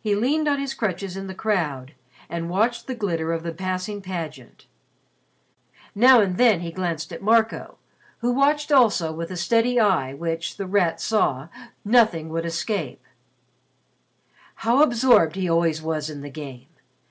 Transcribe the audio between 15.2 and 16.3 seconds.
he always was in the